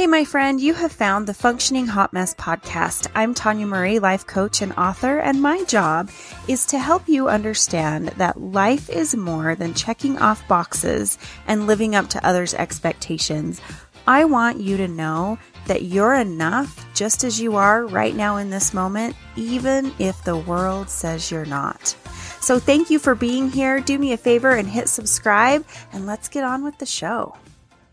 Hey, 0.00 0.06
my 0.06 0.24
friend, 0.24 0.58
you 0.62 0.72
have 0.72 0.92
found 0.92 1.26
the 1.26 1.34
Functioning 1.34 1.86
Hot 1.86 2.14
Mess 2.14 2.32
podcast. 2.32 3.06
I'm 3.14 3.34
Tanya 3.34 3.66
Murray, 3.66 3.98
life 3.98 4.26
coach 4.26 4.62
and 4.62 4.72
author, 4.78 5.18
and 5.18 5.42
my 5.42 5.62
job 5.64 6.10
is 6.48 6.64
to 6.68 6.78
help 6.78 7.06
you 7.06 7.28
understand 7.28 8.08
that 8.16 8.40
life 8.40 8.88
is 8.88 9.14
more 9.14 9.54
than 9.54 9.74
checking 9.74 10.16
off 10.16 10.48
boxes 10.48 11.18
and 11.46 11.66
living 11.66 11.94
up 11.94 12.08
to 12.08 12.26
others' 12.26 12.54
expectations. 12.54 13.60
I 14.06 14.24
want 14.24 14.58
you 14.58 14.78
to 14.78 14.88
know 14.88 15.38
that 15.66 15.82
you're 15.82 16.14
enough 16.14 16.86
just 16.94 17.22
as 17.22 17.38
you 17.38 17.56
are 17.56 17.84
right 17.84 18.16
now 18.16 18.38
in 18.38 18.48
this 18.48 18.72
moment, 18.72 19.14
even 19.36 19.92
if 19.98 20.24
the 20.24 20.38
world 20.38 20.88
says 20.88 21.30
you're 21.30 21.44
not. 21.44 21.94
So, 22.40 22.58
thank 22.58 22.88
you 22.88 22.98
for 22.98 23.14
being 23.14 23.50
here. 23.50 23.80
Do 23.80 23.98
me 23.98 24.14
a 24.14 24.16
favor 24.16 24.52
and 24.52 24.66
hit 24.66 24.88
subscribe, 24.88 25.66
and 25.92 26.06
let's 26.06 26.30
get 26.30 26.42
on 26.42 26.64
with 26.64 26.78
the 26.78 26.86
show. 26.86 27.36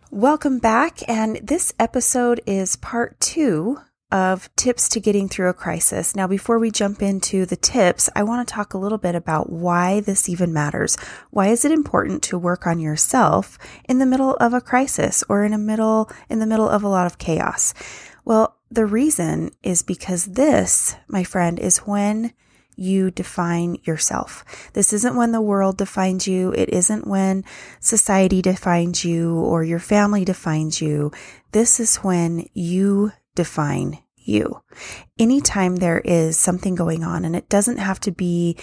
Welcome 0.09 0.59
back, 0.59 0.99
and 1.09 1.35
this 1.43 1.73
episode 1.77 2.39
is 2.45 2.77
part 2.77 3.19
two 3.19 3.81
of 4.09 4.49
tips 4.55 4.87
to 4.89 5.01
getting 5.01 5.27
through 5.27 5.49
a 5.49 5.53
crisis. 5.53 6.15
Now, 6.15 6.27
before 6.27 6.59
we 6.59 6.71
jump 6.71 7.01
into 7.01 7.45
the 7.45 7.57
tips, 7.57 8.09
I 8.15 8.23
want 8.23 8.47
to 8.47 8.53
talk 8.53 8.73
a 8.73 8.77
little 8.77 8.97
bit 8.97 9.15
about 9.15 9.51
why 9.51 9.99
this 9.99 10.29
even 10.29 10.53
matters. 10.53 10.95
Why 11.29 11.47
is 11.47 11.65
it 11.65 11.73
important 11.73 12.23
to 12.23 12.37
work 12.37 12.65
on 12.65 12.79
yourself 12.79 13.59
in 13.83 13.99
the 13.99 14.05
middle 14.05 14.35
of 14.35 14.53
a 14.53 14.61
crisis 14.61 15.25
or 15.27 15.43
in 15.43 15.51
a 15.51 15.57
middle 15.57 16.09
in 16.29 16.39
the 16.39 16.47
middle 16.47 16.69
of 16.69 16.83
a 16.83 16.89
lot 16.89 17.05
of 17.05 17.17
chaos? 17.17 17.73
Well, 18.23 18.55
the 18.71 18.85
reason 18.85 19.51
is 19.61 19.83
because 19.83 20.23
this, 20.23 20.95
my 21.09 21.25
friend, 21.25 21.59
is 21.59 21.79
when 21.79 22.31
you 22.77 23.11
define 23.11 23.77
yourself. 23.83 24.45
This 24.73 24.93
isn't 24.93 25.15
when 25.15 25.31
the 25.31 25.41
world 25.41 25.77
defines 25.77 26.27
you. 26.27 26.53
It 26.53 26.69
isn't 26.69 27.07
when 27.07 27.43
society 27.79 28.41
defines 28.41 29.03
you 29.03 29.35
or 29.35 29.63
your 29.63 29.79
family 29.79 30.23
defines 30.23 30.81
you. 30.81 31.11
This 31.51 31.79
is 31.79 31.97
when 31.97 32.47
you 32.53 33.11
define 33.35 33.99
you. 34.15 34.61
Anytime 35.17 35.77
there 35.77 35.99
is 35.99 36.37
something 36.37 36.75
going 36.75 37.03
on, 37.03 37.25
and 37.25 37.35
it 37.35 37.49
doesn't 37.49 37.77
have 37.77 37.99
to 38.01 38.11
be 38.11 38.57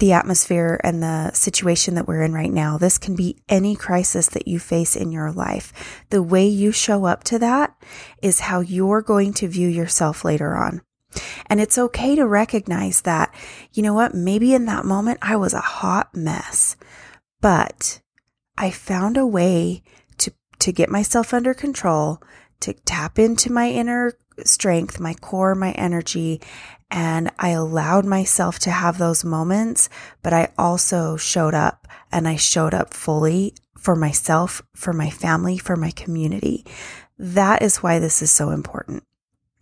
the 0.00 0.12
atmosphere 0.12 0.80
and 0.82 1.02
the 1.02 1.30
situation 1.32 1.94
that 1.94 2.08
we're 2.08 2.22
in 2.22 2.32
right 2.32 2.52
now. 2.52 2.78
This 2.78 2.96
can 2.98 3.14
be 3.14 3.36
any 3.48 3.76
crisis 3.76 4.28
that 4.30 4.48
you 4.48 4.58
face 4.58 4.96
in 4.96 5.12
your 5.12 5.30
life. 5.30 6.04
The 6.08 6.22
way 6.22 6.46
you 6.46 6.72
show 6.72 7.04
up 7.04 7.22
to 7.24 7.38
that 7.38 7.76
is 8.22 8.40
how 8.40 8.60
you're 8.60 9.02
going 9.02 9.34
to 9.34 9.48
view 9.48 9.68
yourself 9.68 10.24
later 10.24 10.56
on. 10.56 10.80
And 11.46 11.60
it's 11.60 11.78
okay 11.78 12.14
to 12.16 12.26
recognize 12.26 13.02
that, 13.02 13.34
you 13.72 13.82
know 13.82 13.94
what, 13.94 14.14
maybe 14.14 14.54
in 14.54 14.66
that 14.66 14.84
moment 14.84 15.18
I 15.22 15.36
was 15.36 15.54
a 15.54 15.60
hot 15.60 16.14
mess, 16.14 16.76
but 17.40 18.00
I 18.56 18.70
found 18.70 19.16
a 19.16 19.26
way 19.26 19.82
to, 20.18 20.32
to 20.60 20.72
get 20.72 20.88
myself 20.88 21.34
under 21.34 21.54
control, 21.54 22.22
to 22.60 22.72
tap 22.72 23.18
into 23.18 23.52
my 23.52 23.70
inner 23.70 24.12
strength, 24.44 25.00
my 25.00 25.14
core, 25.14 25.54
my 25.54 25.72
energy. 25.72 26.40
And 26.90 27.30
I 27.38 27.50
allowed 27.50 28.04
myself 28.04 28.58
to 28.60 28.70
have 28.70 28.98
those 28.98 29.24
moments, 29.24 29.88
but 30.22 30.32
I 30.32 30.52
also 30.58 31.16
showed 31.16 31.54
up 31.54 31.86
and 32.10 32.26
I 32.26 32.36
showed 32.36 32.74
up 32.74 32.94
fully 32.94 33.54
for 33.78 33.96
myself, 33.96 34.62
for 34.74 34.92
my 34.92 35.08
family, 35.08 35.56
for 35.56 35.76
my 35.76 35.90
community. 35.92 36.66
That 37.18 37.62
is 37.62 37.78
why 37.78 37.98
this 37.98 38.22
is 38.22 38.30
so 38.30 38.50
important. 38.50 39.04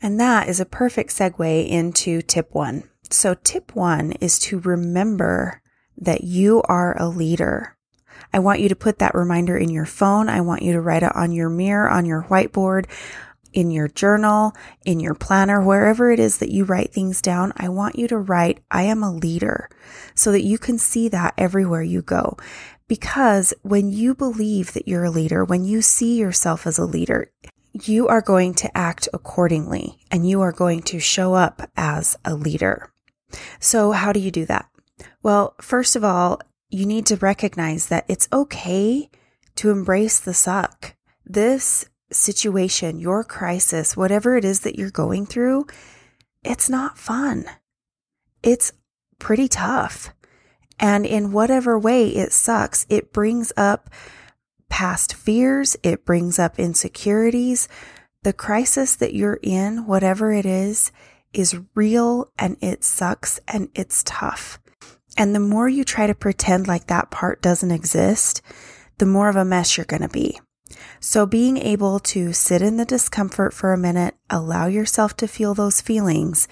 And 0.00 0.20
that 0.20 0.48
is 0.48 0.60
a 0.60 0.66
perfect 0.66 1.10
segue 1.10 1.68
into 1.68 2.22
tip 2.22 2.54
one. 2.54 2.84
So 3.10 3.34
tip 3.34 3.74
one 3.74 4.12
is 4.12 4.38
to 4.40 4.60
remember 4.60 5.62
that 5.96 6.22
you 6.24 6.62
are 6.62 6.96
a 7.00 7.08
leader. 7.08 7.76
I 8.32 8.38
want 8.38 8.60
you 8.60 8.68
to 8.68 8.76
put 8.76 8.98
that 8.98 9.14
reminder 9.14 9.56
in 9.56 9.70
your 9.70 9.86
phone. 9.86 10.28
I 10.28 10.40
want 10.40 10.62
you 10.62 10.72
to 10.72 10.80
write 10.80 11.02
it 11.02 11.16
on 11.16 11.32
your 11.32 11.48
mirror, 11.48 11.88
on 11.88 12.04
your 12.04 12.24
whiteboard, 12.24 12.86
in 13.52 13.70
your 13.70 13.88
journal, 13.88 14.52
in 14.84 15.00
your 15.00 15.14
planner, 15.14 15.62
wherever 15.62 16.10
it 16.12 16.20
is 16.20 16.38
that 16.38 16.50
you 16.50 16.64
write 16.64 16.92
things 16.92 17.22
down. 17.22 17.52
I 17.56 17.68
want 17.68 17.98
you 17.98 18.06
to 18.08 18.18
write, 18.18 18.60
I 18.70 18.82
am 18.82 19.02
a 19.02 19.12
leader 19.12 19.70
so 20.14 20.30
that 20.32 20.44
you 20.44 20.58
can 20.58 20.78
see 20.78 21.08
that 21.08 21.34
everywhere 21.38 21.82
you 21.82 22.02
go. 22.02 22.36
Because 22.86 23.54
when 23.62 23.90
you 23.90 24.14
believe 24.14 24.72
that 24.74 24.86
you're 24.86 25.04
a 25.04 25.10
leader, 25.10 25.44
when 25.44 25.64
you 25.64 25.82
see 25.82 26.18
yourself 26.18 26.66
as 26.66 26.78
a 26.78 26.84
leader, 26.84 27.32
you 27.86 28.08
are 28.08 28.20
going 28.20 28.54
to 28.54 28.76
act 28.76 29.08
accordingly 29.12 29.98
and 30.10 30.28
you 30.28 30.40
are 30.40 30.52
going 30.52 30.82
to 30.82 30.98
show 30.98 31.34
up 31.34 31.70
as 31.76 32.16
a 32.24 32.34
leader. 32.34 32.90
So, 33.60 33.92
how 33.92 34.12
do 34.12 34.20
you 34.20 34.30
do 34.30 34.46
that? 34.46 34.68
Well, 35.22 35.54
first 35.60 35.96
of 35.96 36.02
all, 36.02 36.40
you 36.70 36.86
need 36.86 37.06
to 37.06 37.16
recognize 37.16 37.88
that 37.88 38.04
it's 38.08 38.28
okay 38.32 39.10
to 39.56 39.70
embrace 39.70 40.18
the 40.18 40.34
suck. 40.34 40.94
This 41.24 41.88
situation, 42.10 43.00
your 43.00 43.24
crisis, 43.24 43.96
whatever 43.96 44.36
it 44.36 44.44
is 44.44 44.60
that 44.60 44.76
you're 44.76 44.90
going 44.90 45.26
through, 45.26 45.66
it's 46.42 46.70
not 46.70 46.98
fun. 46.98 47.44
It's 48.42 48.72
pretty 49.18 49.48
tough. 49.48 50.10
And 50.80 51.04
in 51.04 51.32
whatever 51.32 51.78
way 51.78 52.08
it 52.08 52.32
sucks, 52.32 52.86
it 52.88 53.12
brings 53.12 53.52
up 53.56 53.90
past 54.68 55.14
fears, 55.14 55.76
it 55.82 56.04
brings 56.04 56.38
up 56.38 56.58
insecurities. 56.58 57.68
The 58.22 58.32
crisis 58.32 58.96
that 58.96 59.14
you're 59.14 59.40
in, 59.42 59.86
whatever 59.86 60.32
it 60.32 60.46
is, 60.46 60.92
is 61.32 61.60
real 61.74 62.30
and 62.38 62.56
it 62.60 62.84
sucks 62.84 63.40
and 63.46 63.68
it's 63.74 64.02
tough. 64.04 64.58
And 65.16 65.34
the 65.34 65.40
more 65.40 65.68
you 65.68 65.84
try 65.84 66.06
to 66.06 66.14
pretend 66.14 66.68
like 66.68 66.86
that 66.86 67.10
part 67.10 67.42
doesn't 67.42 67.70
exist, 67.70 68.40
the 68.98 69.06
more 69.06 69.28
of 69.28 69.36
a 69.36 69.44
mess 69.44 69.76
you're 69.76 69.86
going 69.86 70.02
to 70.02 70.08
be. 70.08 70.40
So 71.00 71.26
being 71.26 71.56
able 71.56 71.98
to 72.00 72.32
sit 72.32 72.62
in 72.62 72.76
the 72.76 72.84
discomfort 72.84 73.54
for 73.54 73.72
a 73.72 73.78
minute, 73.78 74.14
allow 74.30 74.66
yourself 74.66 75.16
to 75.16 75.28
feel 75.28 75.54
those 75.54 75.80
feelings, 75.80 76.46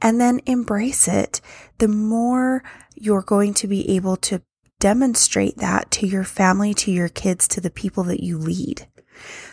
and 0.00 0.20
then 0.20 0.40
embrace 0.46 1.08
it, 1.08 1.40
the 1.78 1.88
more 1.88 2.62
you're 2.94 3.22
going 3.22 3.54
to 3.54 3.66
be 3.66 3.88
able 3.96 4.16
to 4.16 4.42
demonstrate 4.78 5.58
that 5.58 5.90
to 5.92 6.06
your 6.06 6.24
family, 6.24 6.74
to 6.74 6.90
your 6.90 7.08
kids, 7.08 7.48
to 7.48 7.60
the 7.60 7.70
people 7.70 8.04
that 8.04 8.22
you 8.22 8.38
lead. 8.38 8.86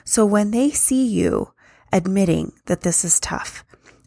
So 0.03 0.25
when 0.25 0.51
they 0.51 0.71
see 0.71 1.05
you 1.05 1.53
admitting 1.93 2.53
that 2.65 2.81
this 2.81 3.05
is 3.05 3.19
tough, 3.19 3.63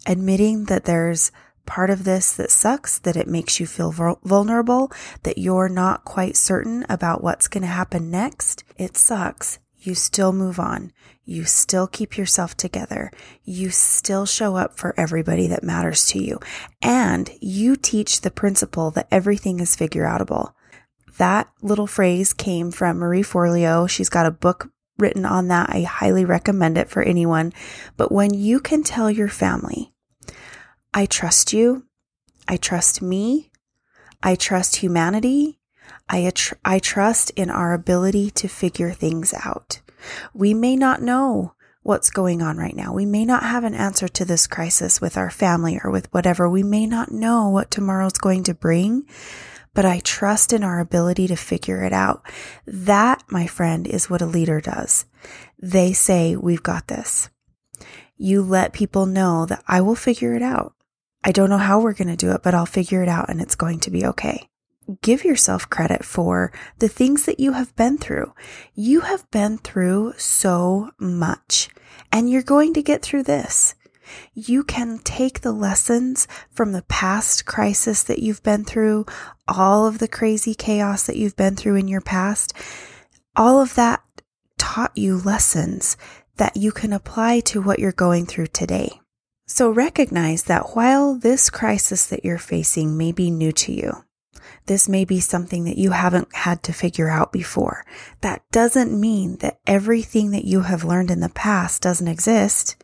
admitting 0.07 0.65
that 0.65 0.85
there's 0.85 1.31
part 1.67 1.91
of 1.91 2.05
this 2.05 2.35
that 2.37 2.51
sucks, 2.51 2.99
that 2.99 3.17
it 3.17 3.29
makes 3.29 3.59
you 3.59 3.67
feel 3.67 3.91
vulnerable, 4.25 4.93
that 5.23 5.39
you're 5.39 5.69
not 5.69 6.05
quite 6.05 6.37
certain 6.37 6.85
about 6.89 7.23
what's 7.23 7.49
going 7.49 7.63
to 7.63 7.69
happen 7.69 8.11
next, 8.11 8.65
it 8.77 8.97
sucks. 8.97 9.59
You 9.79 9.95
still 9.95 10.33
move 10.33 10.59
on. 10.59 10.93
You 11.27 11.45
still 11.45 11.87
keep 11.87 12.17
yourself 12.17 12.57
together. 12.57 13.11
You 13.45 13.69
still 13.69 14.25
show 14.25 14.57
up 14.57 14.79
for 14.79 14.99
everybody 14.99 15.47
that 15.49 15.63
matters 15.63 16.07
to 16.09 16.19
you. 16.19 16.41
And 16.81 17.31
you 17.39 17.77
teach 17.77 18.23
the 18.23 18.31
principle 18.31 18.91
that 18.93 19.09
everything 19.11 19.61
is 19.61 19.77
figure 19.77 20.05
outable. 20.05 20.54
That 21.19 21.49
little 21.63 21.87
phrase 21.87 22.33
came 22.33 22.71
from 22.71 22.99
Marie 22.99 23.23
Forleo. 23.23 23.89
She's 23.89 24.09
got 24.09 24.27
a 24.27 24.31
book 24.31 24.71
written 24.99 25.25
on 25.25 25.49
that. 25.49 25.71
I 25.71 25.83
highly 25.83 26.25
recommend 26.25 26.79
it 26.79 26.89
for 26.89 27.03
anyone. 27.03 27.53
But 27.97 28.13
when 28.13 28.35
you 28.35 28.61
can 28.61 28.83
tell 28.83 29.11
your 29.11 29.29
family, 29.29 29.93
I 30.93 31.07
trust 31.07 31.53
you, 31.53 31.85
I 32.49 32.57
trust 32.57 33.03
me, 33.03 33.51
I 34.23 34.35
trust 34.35 34.77
humanity, 34.77 35.59
I, 36.09 36.31
tr- 36.35 36.55
I 36.65 36.79
trust 36.79 37.31
in 37.31 37.51
our 37.51 37.73
ability 37.73 38.31
to 38.33 38.49
figure 38.49 38.91
things 38.93 39.35
out. 39.45 39.81
We 40.33 40.55
may 40.55 40.77
not 40.77 41.03
know 41.03 41.55
what's 41.83 42.11
going 42.11 42.43
on 42.43 42.57
right 42.57 42.75
now. 42.75 42.93
We 42.93 43.07
may 43.07 43.25
not 43.25 43.43
have 43.43 43.65
an 43.65 43.75
answer 43.75 44.09
to 44.09 44.25
this 44.25 44.47
crisis 44.47 45.01
with 45.01 45.17
our 45.17 45.31
family 45.31 45.79
or 45.83 45.91
with 45.91 46.13
whatever. 46.13 46.49
We 46.49 46.63
may 46.63 46.87
not 46.87 47.13
know 47.13 47.49
what 47.49 47.71
tomorrow's 47.71 48.19
going 48.19 48.45
to 48.45 48.55
bring, 48.55 49.05
but 49.75 49.85
I 49.85 50.01
trust 50.01 50.53
in 50.53 50.65
our 50.65 50.81
ability 50.81 51.27
to 51.27 51.37
figure 51.37 51.85
it 51.85 51.93
out. 51.93 52.23
That, 52.67 53.23
my 53.29 53.47
friend, 53.47 53.87
is 53.87 54.09
what 54.09 54.23
a 54.23 54.27
leader 54.27 54.61
does. 54.61 55.05
They 55.61 55.93
say, 55.93 56.37
we've 56.37 56.63
got 56.63 56.87
this. 56.87 57.29
You 58.17 58.43
let 58.43 58.73
people 58.73 59.07
know 59.07 59.45
that 59.47 59.63
I 59.67 59.81
will 59.81 59.97
figure 59.97 60.35
it 60.35 60.43
out. 60.43 60.75
I 61.25 61.33
don't 61.33 61.51
know 61.51 61.59
how 61.59 61.81
we're 61.81 61.95
going 61.95 62.09
to 62.09 62.17
do 62.17 62.33
it, 62.33 62.43
but 62.43 62.55
I'll 62.55 62.67
figure 62.67 63.03
it 63.03 63.09
out 63.09 63.29
and 63.29 63.41
it's 63.41 63.55
going 63.55 63.81
to 63.81 63.91
be 63.91 64.05
okay. 64.07 64.49
Give 65.01 65.25
yourself 65.25 65.71
credit 65.71 66.05
for 66.05 66.53
the 66.79 66.89
things 66.89 67.25
that 67.25 67.41
you 67.41 67.53
have 67.53 67.75
been 67.75 67.97
through. 67.97 68.35
You 68.75 69.01
have 69.01 69.29
been 69.31 69.57
through 69.59 70.13
so 70.19 70.91
much 70.99 71.71
and 72.13 72.31
you're 72.31 72.43
going 72.43 72.75
to 72.75 72.83
get 72.83 73.01
through 73.01 73.23
this 73.23 73.75
you 74.35 74.65
can 74.65 74.99
take 74.99 75.41
the 75.41 75.53
lessons 75.53 76.29
from 76.51 76.73
the 76.73 76.83
past 76.83 77.47
crisis 77.47 78.03
that 78.03 78.19
you've 78.19 78.43
been 78.43 78.65
through, 78.65 79.07
all 79.49 79.87
of 79.87 79.99
the 79.99 80.09
crazy 80.09 80.55
chaos 80.55 81.07
that 81.07 81.17
you've 81.17 81.37
been 81.37 81.57
through 81.57 81.77
in 81.77 81.89
your 81.89 82.01
past, 82.01 82.53
all 83.37 83.61
of 83.61 83.75
that 83.75 84.03
taught 84.59 84.97
you 84.97 85.19
lessons 85.19 85.97
that 86.37 86.57
you 86.57 86.73
can 86.73 86.93
apply 86.93 87.41
to 87.41 87.61
what 87.61 87.79
you're 87.79 87.93
going 87.93 88.27
through 88.27 88.49
today. 88.49 89.01
So 89.47 89.71
recognize 89.71 90.45
that 90.45 90.75
while 90.75 91.15
this 91.17 91.51
crisis 91.51 92.07
that 92.07 92.25
you're 92.25 92.39
facing 92.39 92.97
may 92.97 93.13
be 93.13 93.31
new 93.31 93.53
to 93.53 93.73
you, 93.73 94.05
This 94.67 94.89
may 94.89 95.05
be 95.05 95.21
something 95.21 95.65
that 95.65 95.79
you 95.79 95.91
haven't 95.91 96.35
had 96.35 96.63
to 96.65 96.73
figure 96.73 97.11
out 97.11 97.33
before. 97.33 97.85
That 98.23 98.43
doesn't 98.51 98.99
mean 98.99 99.37
that 99.39 99.59
everything 99.67 100.31
that 100.31 100.45
you 100.45 100.63
have 100.63 100.85
learned 100.85 101.11
in 101.11 101.21
the 101.21 101.29
past 101.29 101.83
doesn't 101.83 102.09
exist. 102.09 102.77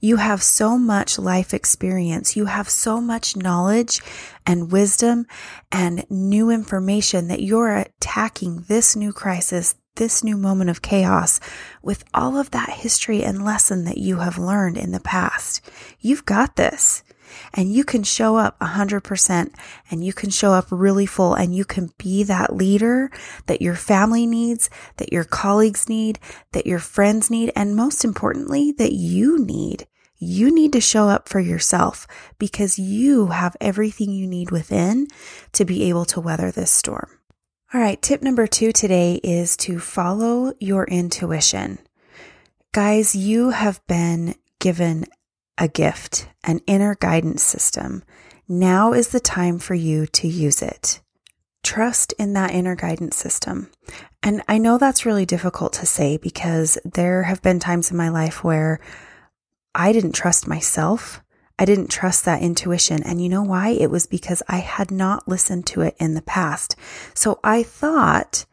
You 0.00 0.16
have 0.16 0.42
so 0.42 0.78
much 0.78 1.18
life 1.18 1.52
experience. 1.54 2.36
You 2.36 2.46
have 2.46 2.68
so 2.68 3.00
much 3.00 3.36
knowledge 3.36 4.00
and 4.46 4.72
wisdom 4.72 5.26
and 5.70 6.04
new 6.10 6.50
information 6.50 7.28
that 7.28 7.42
you're 7.42 7.76
attacking 7.76 8.64
this 8.68 8.96
new 8.96 9.12
crisis, 9.12 9.74
this 9.96 10.24
new 10.24 10.36
moment 10.36 10.70
of 10.70 10.82
chaos 10.82 11.40
with 11.82 12.04
all 12.14 12.36
of 12.36 12.50
that 12.52 12.70
history 12.70 13.22
and 13.22 13.44
lesson 13.44 13.84
that 13.84 13.98
you 13.98 14.18
have 14.18 14.38
learned 14.38 14.78
in 14.78 14.92
the 14.92 15.00
past. 15.00 15.60
You've 16.00 16.24
got 16.24 16.56
this 16.56 17.02
and 17.54 17.72
you 17.72 17.84
can 17.84 18.02
show 18.02 18.36
up 18.36 18.58
100% 18.60 19.54
and 19.90 20.04
you 20.04 20.12
can 20.12 20.30
show 20.30 20.52
up 20.52 20.66
really 20.70 21.06
full 21.06 21.34
and 21.34 21.54
you 21.54 21.64
can 21.64 21.92
be 21.98 22.22
that 22.24 22.54
leader 22.54 23.10
that 23.46 23.62
your 23.62 23.74
family 23.74 24.26
needs, 24.26 24.70
that 24.96 25.12
your 25.12 25.24
colleagues 25.24 25.88
need, 25.88 26.18
that 26.52 26.66
your 26.66 26.78
friends 26.78 27.30
need, 27.30 27.52
and 27.56 27.76
most 27.76 28.04
importantly, 28.04 28.72
that 28.72 28.92
you 28.92 29.38
need. 29.38 29.86
You 30.18 30.54
need 30.54 30.74
to 30.74 30.82
show 30.82 31.08
up 31.08 31.28
for 31.28 31.40
yourself 31.40 32.06
because 32.38 32.78
you 32.78 33.28
have 33.28 33.56
everything 33.60 34.10
you 34.10 34.26
need 34.26 34.50
within 34.50 35.06
to 35.52 35.64
be 35.64 35.84
able 35.84 36.04
to 36.06 36.20
weather 36.20 36.50
this 36.50 36.70
storm. 36.70 37.08
All 37.72 37.80
right, 37.80 38.00
tip 38.02 38.20
number 38.20 38.46
two 38.46 38.72
today 38.72 39.20
is 39.22 39.56
to 39.58 39.78
follow 39.78 40.52
your 40.58 40.84
intuition. 40.84 41.78
Guys, 42.72 43.14
you 43.14 43.50
have 43.50 43.80
been 43.86 44.34
given 44.58 45.06
a 45.60 45.68
gift, 45.68 46.26
an 46.42 46.60
inner 46.66 46.96
guidance 46.96 47.42
system. 47.42 48.02
Now 48.48 48.94
is 48.94 49.08
the 49.08 49.20
time 49.20 49.58
for 49.58 49.74
you 49.74 50.06
to 50.06 50.26
use 50.26 50.62
it. 50.62 51.00
Trust 51.62 52.14
in 52.18 52.32
that 52.32 52.52
inner 52.52 52.74
guidance 52.74 53.16
system. 53.16 53.70
And 54.22 54.42
I 54.48 54.56
know 54.56 54.78
that's 54.78 55.04
really 55.04 55.26
difficult 55.26 55.74
to 55.74 55.86
say 55.86 56.16
because 56.16 56.78
there 56.84 57.24
have 57.24 57.42
been 57.42 57.60
times 57.60 57.90
in 57.90 57.96
my 57.96 58.08
life 58.08 58.42
where 58.42 58.80
I 59.74 59.92
didn't 59.92 60.12
trust 60.12 60.48
myself. 60.48 61.20
I 61.58 61.66
didn't 61.66 61.90
trust 61.90 62.24
that 62.24 62.42
intuition. 62.42 63.02
And 63.02 63.22
you 63.22 63.28
know 63.28 63.42
why? 63.42 63.68
It 63.68 63.90
was 63.90 64.06
because 64.06 64.42
I 64.48 64.58
had 64.58 64.90
not 64.90 65.28
listened 65.28 65.66
to 65.68 65.82
it 65.82 65.94
in 66.00 66.14
the 66.14 66.22
past. 66.22 66.74
So 67.14 67.38
I 67.44 67.62
thought 67.62 68.46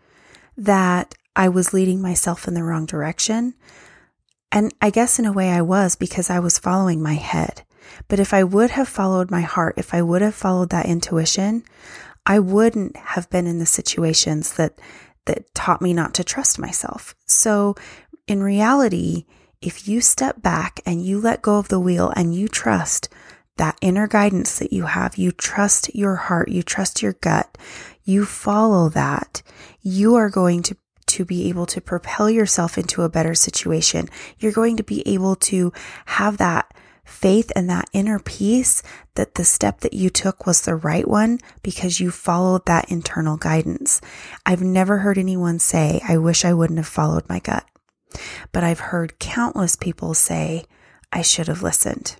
that 0.58 1.16
I 1.38 1.48
was 1.48 1.74
leading 1.74 2.02
myself 2.02 2.48
in 2.48 2.54
the 2.54 2.64
wrong 2.64 2.86
direction. 2.86 3.54
And 4.52 4.74
I 4.82 4.90
guess 4.90 5.20
in 5.20 5.26
a 5.26 5.34
way 5.34 5.50
I 5.50 5.62
was 5.62 5.96
because 5.96 6.30
I 6.30 6.40
was 6.40 6.60
following 6.60 7.02
my 7.02 7.16
head. 7.16 7.64
But 8.08 8.20
if 8.20 8.34
I 8.34 8.44
would 8.44 8.72
have 8.72 8.88
followed 8.88 9.32
my 9.32 9.42
heart, 9.42 9.76
if 9.78 9.94
I 9.94 10.02
would 10.02 10.22
have 10.22 10.36
followed 10.36 10.70
that 10.70 10.86
intuition, 10.86 11.64
I 12.26 12.40
wouldn't 12.40 12.96
have 12.98 13.30
been 13.30 13.48
in 13.48 13.60
the 13.60 13.66
situations 13.66 14.54
that, 14.54 14.80
that 15.26 15.54
taught 15.54 15.82
me 15.82 15.94
not 15.94 16.14
to 16.16 16.24
trust 16.24 16.60
myself. 16.60 17.16
So 17.26 17.76
in 18.28 18.44
reality, 18.44 19.26
if 19.62 19.88
you 19.88 20.02
step 20.02 20.42
back 20.42 20.82
and 20.86 21.04
you 21.04 21.20
let 21.20 21.42
go 21.42 21.58
of 21.58 21.70
the 21.70 21.80
wheel 21.80 22.12
and 22.16 22.36
you 22.36 22.48
trust 22.48 23.10
that 23.58 23.78
inner 23.82 24.08
guidance 24.08 24.60
that 24.60 24.72
you 24.72 24.84
have, 24.84 25.18
you 25.18 25.32
trust 25.32 25.94
your 25.96 26.16
heart, 26.16 26.50
you 26.50 26.62
trust 26.62 27.02
your 27.02 27.14
gut, 27.14 27.58
you 28.04 28.26
follow 28.26 28.90
that, 28.90 29.42
you 29.82 30.16
are 30.16 30.30
going 30.30 30.62
to 30.64 30.78
to 31.08 31.26
be 31.26 31.50
able 31.50 31.66
to 31.68 31.82
propel 31.82 32.30
yourself 32.30 32.78
into 32.78 33.04
a 33.04 33.10
better 33.10 33.34
situation. 33.34 34.08
You're 34.40 34.52
going 34.52 34.78
to 34.78 34.84
be 34.84 35.08
able 35.08 35.36
to 35.36 35.74
have 36.06 36.38
that 36.38 36.74
faith 37.06 37.52
and 37.56 37.70
that 37.70 37.90
inner 37.94 38.20
peace 38.20 38.84
that 39.16 39.36
the 39.36 39.46
step 39.46 39.80
that 39.80 39.94
you 39.94 40.10
took 40.10 40.46
was 40.46 40.62
the 40.62 40.76
right 40.76 41.08
one 41.08 41.40
because 41.64 42.00
you 42.00 42.12
followed 42.12 42.66
that 42.66 42.92
internal 42.92 43.38
guidance. 43.38 44.02
I've 44.46 44.62
never 44.62 45.00
heard 45.00 45.18
anyone 45.18 45.60
say, 45.60 46.02
I 46.08 46.18
wish 46.18 46.44
I 46.44 46.54
wouldn't 46.54 46.80
have 46.80 46.88
followed 46.88 47.28
my 47.30 47.40
gut. 47.40 47.66
But 48.52 48.64
I've 48.64 48.80
heard 48.80 49.20
countless 49.20 49.76
people 49.76 50.14
say, 50.14 50.66
I 51.12 51.22
should 51.22 51.48
have 51.48 51.64
listened. 51.64 52.18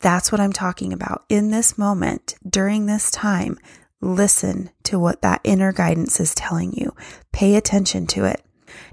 That's 0.00 0.30
what 0.30 0.40
I'm 0.40 0.52
talking 0.52 0.92
about. 0.92 1.24
In 1.28 1.50
this 1.50 1.78
moment, 1.78 2.34
during 2.48 2.86
this 2.86 3.10
time, 3.10 3.58
Listen 4.00 4.70
to 4.84 4.98
what 4.98 5.22
that 5.22 5.40
inner 5.44 5.72
guidance 5.72 6.20
is 6.20 6.34
telling 6.34 6.72
you. 6.72 6.94
Pay 7.32 7.56
attention 7.56 8.06
to 8.08 8.24
it. 8.24 8.42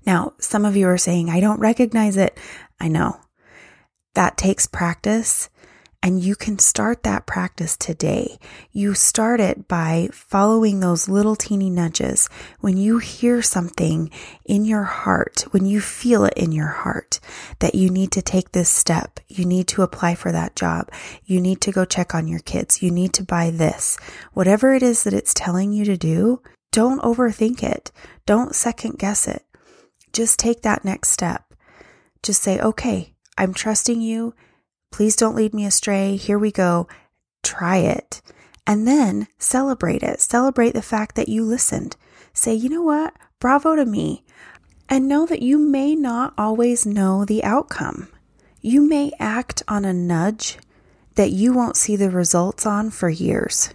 Now, 0.06 0.34
some 0.40 0.66
of 0.66 0.76
you 0.76 0.88
are 0.88 0.98
saying, 0.98 1.30
I 1.30 1.40
don't 1.40 1.60
recognize 1.60 2.18
it. 2.18 2.38
I 2.80 2.88
know. 2.88 3.20
That 4.16 4.38
takes 4.38 4.68
practice. 4.68 5.50
And 6.06 6.22
you 6.22 6.36
can 6.36 6.60
start 6.60 7.04
that 7.04 7.26
practice 7.26 7.78
today. 7.78 8.38
You 8.74 8.94
start 8.94 9.40
it 9.40 9.70
by 9.70 10.10
following 10.12 10.82
those 10.82 11.08
little 11.08 11.38
teeny 11.38 11.70
nudges. 11.70 12.28
When 12.60 12.76
you 12.76 12.98
hear 12.98 13.42
something 13.42 14.12
in 14.44 14.66
your 14.66 14.84
heart, 14.84 15.46
when 15.52 15.66
you 15.66 15.80
feel 15.80 16.26
it 16.26 16.34
in 16.36 16.52
your 16.52 16.68
heart 16.68 17.22
that 17.60 17.74
you 17.74 17.90
need 17.90 18.12
to 18.12 18.22
take 18.22 18.52
this 18.52 18.68
step, 18.68 19.22
you 19.30 19.46
need 19.46 19.70
to 19.70 19.82
apply 19.82 20.16
for 20.16 20.34
that 20.34 20.58
job, 20.58 20.92
you 21.24 21.40
need 21.40 21.62
to 21.62 21.72
go 21.72 21.86
check 21.86 22.14
on 22.14 22.28
your 22.28 22.42
kids, 22.42 22.84
you 22.84 22.92
need 22.92 23.14
to 23.14 23.24
buy 23.24 23.50
this, 23.50 23.98
whatever 24.34 24.74
it 24.74 24.84
is 24.84 25.06
that 25.06 25.14
it's 25.14 25.34
telling 25.34 25.72
you 25.72 25.86
to 25.86 25.96
do, 25.96 26.42
don't 26.74 27.02
overthink 27.02 27.64
it. 27.64 27.92
Don't 28.26 28.56
second 28.56 29.00
guess 29.00 29.26
it. 29.26 29.46
Just 30.12 30.38
take 30.38 30.64
that 30.64 30.84
next 30.84 31.12
step. 31.12 31.54
Just 32.22 32.42
say, 32.42 32.60
okay, 32.60 33.14
I'm 33.38 33.54
trusting 33.54 34.02
you. 34.02 34.34
Please 34.94 35.16
don't 35.16 35.36
lead 35.36 35.56
me 35.56 35.66
astray. 35.66 36.18
Here 36.18 36.38
we 36.38 36.52
go. 36.52 36.88
Try 37.42 37.78
it. 37.78 38.22
And 38.68 38.88
then 38.88 39.28
celebrate 39.40 40.04
it. 40.04 40.22
Celebrate 40.22 40.76
the 40.76 40.84
fact 40.84 41.16
that 41.16 41.28
you 41.28 41.44
listened. 41.44 41.96
Say, 42.32 42.54
you 42.54 42.70
know 42.70 42.84
what? 42.84 43.16
Bravo 43.40 43.76
to 43.76 43.88
me. 43.88 44.24
And 44.88 45.08
know 45.08 45.26
that 45.26 45.42
you 45.42 45.58
may 45.58 45.96
not 45.96 46.36
always 46.38 46.86
know 46.86 47.26
the 47.26 47.44
outcome. 47.44 48.08
You 48.62 48.88
may 48.88 49.12
act 49.20 49.64
on 49.68 49.84
a 49.84 49.94
nudge 49.94 50.60
that 51.16 51.32
you 51.32 51.54
won't 51.54 51.76
see 51.76 51.96
the 51.96 52.12
results 52.12 52.68
on 52.68 52.92
for 52.92 53.10
years. 53.10 53.74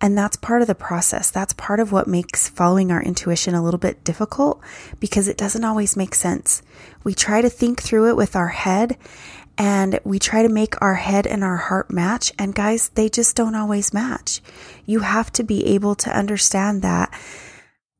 And 0.00 0.16
that's 0.16 0.36
part 0.36 0.62
of 0.62 0.68
the 0.68 0.74
process. 0.74 1.30
That's 1.30 1.52
part 1.52 1.80
of 1.80 1.90
what 1.90 2.06
makes 2.06 2.48
following 2.48 2.90
our 2.92 3.02
intuition 3.02 3.54
a 3.54 3.62
little 3.62 3.78
bit 3.78 4.04
difficult 4.04 4.62
because 5.00 5.28
it 5.28 5.36
doesn't 5.36 5.64
always 5.64 5.96
make 5.96 6.14
sense. 6.14 6.62
We 7.04 7.14
try 7.14 7.42
to 7.42 7.50
think 7.50 7.82
through 7.82 8.08
it 8.08 8.16
with 8.16 8.36
our 8.36 8.48
head 8.48 8.96
and 9.58 9.98
we 10.04 10.20
try 10.20 10.42
to 10.42 10.48
make 10.48 10.80
our 10.80 10.94
head 10.94 11.26
and 11.26 11.42
our 11.42 11.56
heart 11.56 11.90
match. 11.90 12.32
And 12.38 12.54
guys, 12.54 12.90
they 12.90 13.08
just 13.08 13.34
don't 13.34 13.56
always 13.56 13.92
match. 13.92 14.40
You 14.86 15.00
have 15.00 15.32
to 15.32 15.42
be 15.42 15.66
able 15.66 15.96
to 15.96 16.16
understand 16.16 16.82
that 16.82 17.12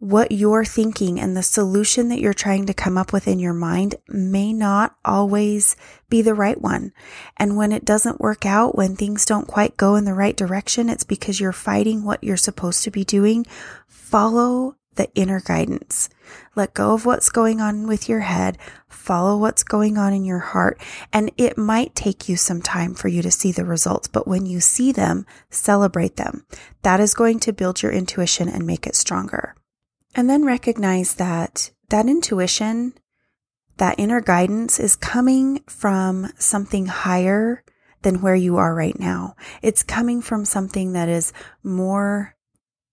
what 0.01 0.31
you're 0.31 0.65
thinking 0.65 1.19
and 1.19 1.37
the 1.37 1.43
solution 1.43 2.09
that 2.09 2.21
you're 2.21 2.33
trying 2.33 2.67
to 2.67 2.73
come 2.73 2.97
up 2.97 3.13
with 3.13 3.27
in 3.27 3.41
your 3.41 3.53
mind 3.53 3.97
may 4.09 4.53
not 4.53 4.95
always 5.05 5.75
be 6.09 6.23
the 6.23 6.35
right 6.35 6.61
one. 6.61 6.93
And 7.37 7.57
when 7.57 7.73
it 7.73 7.85
doesn't 7.85 8.21
work 8.21 8.47
out, 8.47 8.77
when 8.77 8.95
things 8.95 9.25
don't 9.25 9.49
quite 9.49 9.77
go 9.77 9.97
in 9.97 10.05
the 10.05 10.15
right 10.15 10.37
direction, 10.37 10.89
it's 10.89 11.03
because 11.03 11.41
you're 11.41 11.51
fighting 11.51 12.05
what 12.05 12.23
you're 12.23 12.37
supposed 12.37 12.85
to 12.85 12.93
be 12.93 13.03
doing. 13.03 13.45
Follow 13.89 14.77
the 14.99 15.09
inner 15.15 15.41
guidance. 15.41 16.11
Let 16.55 16.75
go 16.75 16.93
of 16.93 17.07
what's 17.07 17.31
going 17.31 17.61
on 17.61 17.87
with 17.87 18.09
your 18.09 18.21
head. 18.21 18.59
Follow 18.89 19.39
what's 19.39 19.63
going 19.63 19.97
on 19.97 20.13
in 20.13 20.25
your 20.25 20.41
heart. 20.41 20.79
And 21.13 21.31
it 21.39 21.57
might 21.57 21.95
take 21.95 22.29
you 22.29 22.37
some 22.37 22.61
time 22.61 22.95
for 22.95 23.09
you 23.09 23.23
to 23.23 23.31
see 23.31 23.53
the 23.53 23.65
results, 23.65 24.09
but 24.09 24.29
when 24.29 24.45
you 24.45 24.61
see 24.61 24.93
them, 24.93 25.25
celebrate 25.49 26.17
them. 26.17 26.45
That 26.83 27.01
is 27.01 27.15
going 27.15 27.39
to 27.41 27.53
build 27.53 27.81
your 27.81 27.93
intuition 27.93 28.49
and 28.49 28.67
make 28.67 28.87
it 28.87 28.97
stronger. 28.97 29.55
And 30.15 30.29
then 30.29 30.45
recognize 30.45 31.15
that 31.15 31.71
that 31.91 32.07
intuition, 32.07 32.95
that 33.77 33.99
inner 33.99 34.21
guidance 34.21 34.81
is 34.81 34.97
coming 34.97 35.61
from 35.69 36.33
something 36.39 36.87
higher 36.87 37.63
than 38.03 38.21
where 38.21 38.35
you 38.35 38.57
are 38.57 38.75
right 38.75 38.99
now. 38.99 39.37
It's 39.63 39.83
coming 39.85 40.21
from 40.23 40.45
something 40.45 40.93
that 40.93 41.09
is 41.09 41.33
more 41.63 42.35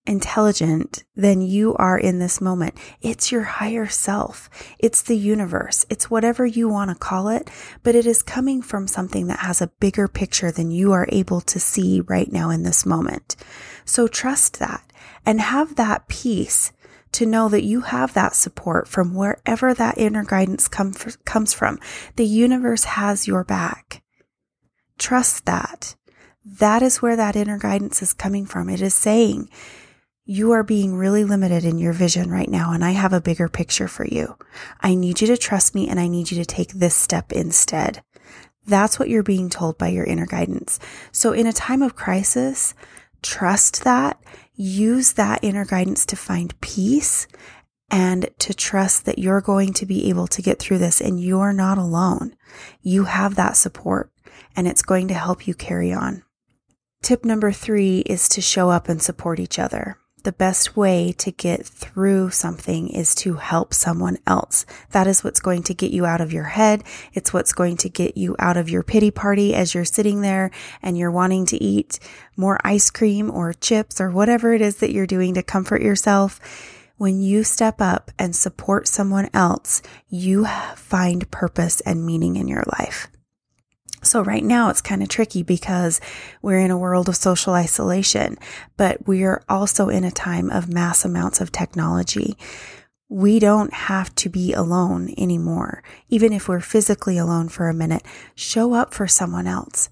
intelligent 0.08 1.04
than 1.16 1.42
you 1.42 1.76
are 1.76 1.98
in 1.98 2.20
this 2.20 2.40
moment. 2.40 2.76
It's 3.02 3.32
your 3.32 3.44
higher 3.44 3.88
self. 3.88 4.50
It's 4.80 5.02
the 5.02 5.18
universe. 5.18 5.86
It's 5.90 6.10
whatever 6.10 6.46
you 6.46 6.70
want 6.70 6.92
to 6.92 6.96
call 6.96 7.30
it, 7.30 7.50
but 7.84 7.96
it 7.96 8.06
is 8.06 8.22
coming 8.22 8.62
from 8.62 8.88
something 8.88 9.28
that 9.28 9.40
has 9.40 9.62
a 9.62 9.72
bigger 9.80 10.08
picture 10.08 10.52
than 10.52 10.72
you 10.72 10.92
are 10.92 11.08
able 11.10 11.42
to 11.42 11.60
see 11.60 12.02
right 12.02 12.32
now 12.32 12.50
in 12.50 12.64
this 12.64 12.86
moment. 12.86 13.36
So 13.84 14.08
trust 14.08 14.60
that 14.60 14.84
and 15.26 15.42
have 15.42 15.76
that 15.76 16.08
peace 16.08 16.72
to 17.14 17.26
know 17.26 17.48
that 17.50 17.64
you 17.64 17.82
have 17.82 18.14
that 18.14 18.36
support 18.36 18.88
from 18.88 19.14
wherever 19.14 19.74
that 19.74 19.98
inner 19.98 20.24
guidance 20.24 20.68
come, 20.68 20.94
comes 21.24 21.54
from. 21.54 21.80
The 22.18 22.26
universe 22.26 22.84
has 22.84 23.28
your 23.28 23.44
back. 23.44 24.04
Trust 24.98 25.46
that. 25.46 25.96
That 26.44 26.84
is 26.84 27.02
where 27.02 27.16
that 27.16 27.36
inner 27.36 27.58
guidance 27.58 28.02
is 28.02 28.14
coming 28.14 28.46
from. 28.46 28.70
It 28.70 28.82
is 28.82 28.94
saying, 28.94 29.50
you 30.26 30.52
are 30.54 30.64
being 30.64 30.96
really 30.96 31.24
limited 31.24 31.64
in 31.64 31.78
your 31.78 31.94
vision 31.94 32.32
right 32.32 32.50
now, 32.50 32.72
and 32.74 32.84
I 32.84 32.92
have 32.92 33.14
a 33.14 33.22
bigger 33.22 33.48
picture 33.48 33.88
for 33.88 34.06
you. 34.06 34.36
I 34.82 34.96
need 34.96 35.22
you 35.22 35.28
to 35.28 35.38
trust 35.38 35.76
me, 35.76 35.88
and 35.88 36.00
I 36.00 36.08
need 36.08 36.32
you 36.32 36.38
to 36.38 36.46
take 36.46 36.74
this 36.74 36.96
step 36.96 37.32
instead. 37.32 38.02
That's 38.66 38.98
what 38.98 39.10
you're 39.10 39.22
being 39.22 39.52
told 39.52 39.78
by 39.78 39.90
your 39.90 40.06
inner 40.06 40.26
guidance. 40.26 40.80
So, 41.12 41.32
in 41.32 41.46
a 41.46 41.54
time 41.54 41.84
of 41.84 41.96
crisis, 41.96 42.74
trust 43.22 43.84
that, 43.84 44.20
use 44.56 45.14
that 45.14 45.44
inner 45.44 45.66
guidance 45.66 46.08
to 46.08 46.16
find 46.16 46.60
peace 46.60 47.28
and 47.92 48.28
to 48.40 48.54
trust 48.56 49.06
that 49.06 49.20
you're 49.20 49.42
going 49.42 49.74
to 49.74 49.86
be 49.86 50.10
able 50.10 50.26
to 50.28 50.42
get 50.42 50.58
through 50.58 50.80
this 50.80 51.00
and 51.00 51.22
you're 51.22 51.54
not 51.54 51.78
alone. 51.78 52.36
You 52.82 53.04
have 53.04 53.36
that 53.36 53.58
support 53.58 54.12
and 54.56 54.68
it's 54.68 54.82
going 54.82 55.08
to 55.10 55.14
help 55.14 55.48
you 55.48 55.54
carry 55.54 55.94
on. 55.94 56.24
Tip 57.04 57.24
number 57.24 57.52
three 57.52 58.00
is 58.00 58.28
to 58.30 58.42
show 58.42 58.72
up 58.72 58.90
and 58.90 59.00
support 59.00 59.40
each 59.40 59.60
other. 59.60 60.00
The 60.26 60.32
best 60.32 60.76
way 60.76 61.12
to 61.20 61.30
get 61.30 61.68
through 61.68 62.32
something 62.32 62.88
is 62.88 63.14
to 63.14 63.36
help 63.36 63.76
someone 63.76 64.18
else. 64.26 64.66
That 64.90 65.06
is 65.06 65.24
what's 65.24 65.40
going 65.40 65.62
to 65.64 65.76
get 65.76 65.92
you 65.92 66.08
out 66.08 66.20
of 66.20 66.34
your 66.34 66.46
head. 66.46 66.84
It's 67.14 67.32
what's 67.32 67.54
going 67.54 67.78
to 67.78 67.90
get 67.90 68.18
you 68.18 68.36
out 68.40 68.58
of 68.58 68.68
your 68.68 68.82
pity 68.82 69.12
party 69.12 69.54
as 69.54 69.76
you're 69.76 69.86
sitting 69.86 70.22
there 70.22 70.50
and 70.82 70.98
you're 70.98 71.12
wanting 71.12 71.46
to 71.46 71.64
eat 71.64 72.00
more 72.36 72.60
ice 72.64 72.90
cream 72.90 73.30
or 73.30 73.54
chips 73.54 74.02
or 74.02 74.10
whatever 74.10 74.52
it 74.56 74.62
is 74.62 74.78
that 74.78 74.92
you're 74.92 75.06
doing 75.06 75.36
to 75.36 75.44
comfort 75.44 75.84
yourself 75.84 76.40
when 76.98 77.22
you 77.22 77.44
step 77.44 77.80
up 77.80 78.10
and 78.18 78.36
support 78.36 78.88
someone 78.88 79.30
else, 79.32 79.84
you 80.10 80.48
find 80.76 81.30
purpose 81.30 81.82
and 81.82 82.04
meaning 82.04 82.36
in 82.36 82.48
your 82.48 82.64
life. 82.80 83.10
So 84.06 84.22
right 84.22 84.44
now 84.44 84.70
it's 84.70 84.82
kind 84.82 85.02
of 85.02 85.10
tricky 85.10 85.44
because 85.44 86.00
we're 86.42 86.60
in 86.60 86.72
a 86.72 86.78
world 86.78 87.10
of 87.10 87.16
social 87.16 87.54
isolation, 87.54 88.38
but 88.78 89.08
we 89.08 89.24
are 89.24 89.42
also 89.50 89.90
in 89.90 90.04
a 90.04 90.12
time 90.12 90.50
of 90.50 90.72
mass 90.72 91.04
amounts 91.04 91.42
of 91.42 91.52
technology. 91.52 92.38
We 93.10 93.40
don't 93.40 93.74
have 93.74 94.14
to 94.16 94.30
be 94.30 94.54
alone 94.54 95.14
anymore. 95.18 95.84
Even 96.10 96.34
if 96.34 96.48
we're 96.48 96.60
physically 96.60 97.18
alone 97.18 97.50
for 97.50 97.68
a 97.68 97.74
minute, 97.74 98.04
show 98.36 98.74
up 98.74 98.94
for 98.94 99.08
someone 99.08 99.48
else. 99.48 99.90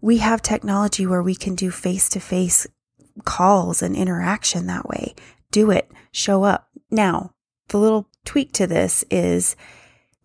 We 0.00 0.18
have 0.18 0.42
technology 0.42 1.06
where 1.06 1.22
we 1.22 1.34
can 1.34 1.54
do 1.54 1.70
face 1.70 2.08
to 2.10 2.20
face 2.20 2.66
calls 3.24 3.82
and 3.82 3.94
interaction 3.94 4.66
that 4.66 4.88
way. 4.88 5.14
Do 5.50 5.70
it 5.70 5.90
show 6.10 6.44
up. 6.44 6.68
Now, 6.90 7.34
the 7.68 7.78
little 7.78 8.08
tweak 8.24 8.52
to 8.54 8.66
this 8.66 9.04
is 9.10 9.56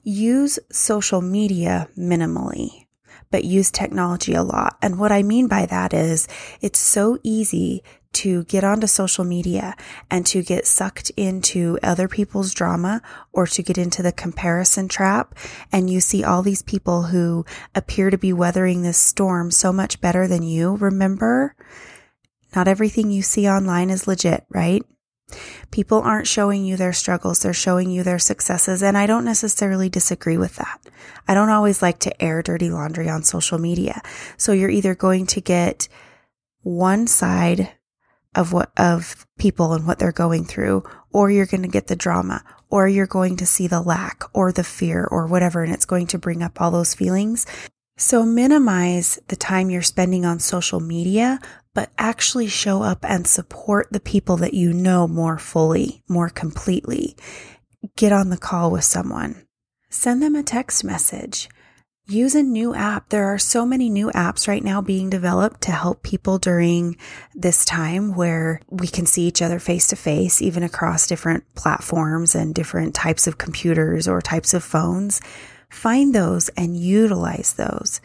use 0.04 0.60
social 0.72 1.22
media 1.22 1.88
minimally, 1.98 2.86
but 3.32 3.44
use 3.44 3.72
technology 3.72 4.34
a 4.34 4.44
lot. 4.44 4.78
And 4.82 5.00
what 5.00 5.12
I 5.12 5.24
mean 5.24 5.48
by 5.48 5.66
that 5.68 5.94
is 5.94 6.28
it's 6.62 6.80
so 6.80 7.20
easy 7.24 7.84
to 8.12 8.44
get 8.46 8.64
onto 8.64 8.88
social 8.88 9.24
media 9.24 9.76
and 10.10 10.26
to 10.26 10.42
get 10.42 10.66
sucked 10.66 11.12
into 11.12 11.78
other 11.84 12.08
people's 12.08 12.54
drama 12.54 13.02
or 13.32 13.46
to 13.46 13.62
get 13.62 13.78
into 13.78 14.02
the 14.02 14.12
comparison 14.12 14.88
trap. 14.88 15.36
And 15.72 15.90
you 15.90 16.00
see 16.00 16.24
all 16.24 16.42
these 16.42 16.64
people 16.64 17.04
who 17.04 17.46
appear 17.76 18.10
to 18.10 18.18
be 18.18 18.34
weathering 18.34 18.82
this 18.82 18.98
storm 18.98 19.52
so 19.52 19.72
much 19.72 20.02
better 20.02 20.28
than 20.28 20.42
you. 20.42 20.76
Remember, 20.78 21.56
not 22.56 22.68
everything 22.68 23.12
you 23.12 23.22
see 23.22 23.48
online 23.48 23.90
is 23.90 24.08
legit, 24.08 24.46
right? 24.50 24.84
People 25.72 26.02
aren't 26.02 26.28
showing 26.28 26.66
you 26.66 26.78
their 26.78 26.94
struggles, 26.94 27.40
they're 27.40 27.54
showing 27.54 27.90
you 27.90 28.04
their 28.04 28.20
successes. 28.20 28.82
And 28.84 28.98
I 28.98 29.06
don't 29.06 29.26
necessarily 29.26 29.90
disagree 29.90 30.38
with 30.38 30.56
that. 30.56 30.80
I 31.28 31.34
don't 31.34 31.50
always 31.50 31.82
like 31.82 32.00
to 32.00 32.22
air 32.22 32.42
dirty 32.42 32.70
laundry 32.70 33.10
on 33.10 33.24
social 33.24 33.58
media. 33.58 34.02
So 34.38 34.52
you're 34.52 34.70
either 34.70 34.96
going 34.96 35.26
to 35.28 35.42
get 35.42 35.88
one 36.62 37.08
side 37.08 37.72
of 38.36 38.54
what, 38.54 38.72
of 38.78 39.26
people 39.38 39.74
and 39.74 39.88
what 39.88 40.00
they're 40.00 40.12
going 40.12 40.46
through, 40.46 40.84
or 41.12 41.32
you're 41.32 41.46
going 41.46 41.64
to 41.64 41.68
get 41.68 41.88
the 41.88 41.96
drama, 41.96 42.44
or 42.70 42.88
you're 42.88 43.08
going 43.08 43.38
to 43.38 43.46
see 43.46 43.68
the 43.68 43.82
lack 43.82 44.24
or 44.34 44.52
the 44.52 44.64
fear 44.64 45.08
or 45.10 45.26
whatever. 45.28 45.64
And 45.64 45.74
it's 45.74 45.86
going 45.86 46.08
to 46.08 46.20
bring 46.20 46.44
up 46.44 46.62
all 46.62 46.72
those 46.72 46.94
feelings. 46.94 47.46
So 47.98 48.24
minimize 48.24 49.20
the 49.28 49.36
time 49.36 49.70
you're 49.70 49.82
spending 49.82 50.26
on 50.26 50.40
social 50.40 50.80
media, 50.80 51.40
but 51.80 51.94
actually 51.98 52.50
show 52.50 52.84
up 52.84 53.06
and 53.06 53.26
support 53.26 53.88
the 53.90 54.02
people 54.02 54.36
that 54.36 54.54
you 54.54 54.74
know 54.74 55.08
more 55.08 55.38
fully, 55.38 56.04
more 56.10 56.28
completely. 56.28 57.16
Get 57.96 58.12
on 58.12 58.30
the 58.30 58.38
call 58.38 58.70
with 58.70 58.84
someone. 58.84 59.46
Send 59.90 60.22
them 60.22 60.36
a 60.36 60.44
text 60.44 60.84
message. 60.84 61.48
Use 62.06 62.36
a 62.36 62.44
new 62.44 62.76
app. 62.76 63.08
There 63.08 63.34
are 63.34 63.38
so 63.38 63.66
many 63.66 63.90
new 63.90 64.08
apps 64.08 64.46
right 64.46 64.62
now 64.62 64.82
being 64.82 65.10
developed 65.10 65.62
to 65.62 65.72
help 65.72 66.04
people 66.04 66.38
during 66.38 66.98
this 67.34 67.64
time 67.64 68.14
where 68.14 68.60
we 68.70 68.88
can 68.88 69.06
see 69.06 69.26
each 69.26 69.42
other 69.42 69.58
face 69.58 69.88
to 69.88 69.96
face, 69.96 70.42
even 70.42 70.64
across 70.64 71.08
different 71.08 71.46
platforms 71.56 72.36
and 72.36 72.54
different 72.54 72.94
types 72.94 73.26
of 73.26 73.38
computers 73.38 74.06
or 74.06 74.22
types 74.22 74.54
of 74.54 74.66
phones. 74.66 75.22
Find 75.70 76.14
those 76.14 76.50
and 76.58 76.76
utilize 76.76 77.54
those. 77.54 78.02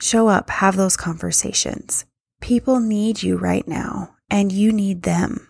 Show 0.00 0.26
up, 0.26 0.50
have 0.50 0.74
those 0.74 0.96
conversations. 0.96 2.06
People 2.44 2.78
need 2.78 3.22
you 3.22 3.38
right 3.38 3.66
now 3.66 4.16
and 4.28 4.52
you 4.52 4.70
need 4.70 5.04
them. 5.04 5.48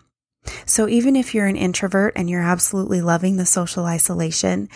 So 0.65 0.87
even 0.87 1.17
if 1.17 1.35
you're 1.35 1.45
an 1.45 1.57
introvert 1.57 2.13
and 2.15 2.29
you're 2.29 2.41
absolutely 2.41 3.01
loving 3.01 3.35
the 3.35 3.45
social 3.45 3.83
isolation, 3.83 4.69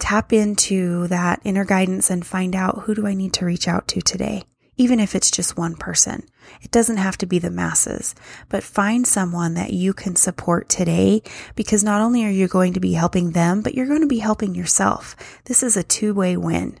tap 0.00 0.32
into 0.32 1.06
that 1.06 1.40
inner 1.44 1.64
guidance 1.64 2.10
and 2.10 2.26
find 2.26 2.56
out 2.56 2.80
who 2.80 2.94
do 2.96 3.06
I 3.06 3.14
need 3.14 3.32
to 3.34 3.44
reach 3.44 3.68
out 3.68 3.86
to 3.86 4.00
today? 4.00 4.42
Even 4.76 4.98
if 4.98 5.14
it's 5.14 5.30
just 5.30 5.56
one 5.56 5.76
person. 5.76 6.24
It 6.60 6.72
doesn't 6.72 6.96
have 6.96 7.16
to 7.18 7.26
be 7.26 7.38
the 7.38 7.52
masses, 7.52 8.16
but 8.48 8.64
find 8.64 9.06
someone 9.06 9.54
that 9.54 9.72
you 9.72 9.94
can 9.94 10.16
support 10.16 10.68
today 10.68 11.22
because 11.54 11.84
not 11.84 12.00
only 12.00 12.24
are 12.24 12.30
you 12.30 12.48
going 12.48 12.72
to 12.72 12.80
be 12.80 12.94
helping 12.94 13.30
them, 13.30 13.62
but 13.62 13.76
you're 13.76 13.86
going 13.86 14.00
to 14.00 14.08
be 14.08 14.18
helping 14.18 14.56
yourself. 14.56 15.14
This 15.44 15.62
is 15.62 15.76
a 15.76 15.84
two 15.84 16.14
way 16.14 16.36
win. 16.36 16.80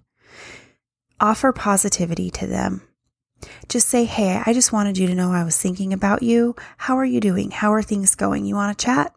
Offer 1.20 1.52
positivity 1.52 2.28
to 2.30 2.48
them. 2.48 2.87
Just 3.68 3.88
say, 3.88 4.04
Hey, 4.04 4.42
I 4.44 4.52
just 4.52 4.72
wanted 4.72 4.98
you 4.98 5.06
to 5.06 5.14
know 5.14 5.32
I 5.32 5.44
was 5.44 5.60
thinking 5.60 5.92
about 5.92 6.22
you. 6.22 6.56
How 6.78 6.96
are 6.96 7.04
you 7.04 7.20
doing? 7.20 7.50
How 7.50 7.72
are 7.72 7.82
things 7.82 8.14
going? 8.14 8.44
You 8.44 8.54
want 8.54 8.76
to 8.76 8.84
chat? 8.84 9.14